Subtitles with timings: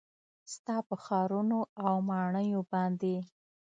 [0.53, 3.15] ستا په ښارونو او ماڼیو باندې